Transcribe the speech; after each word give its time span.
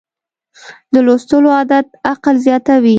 د 0.93 0.95
لوستلو 1.05 1.49
عادت 1.57 1.87
عقل 2.11 2.35
زیاتوي. 2.45 2.89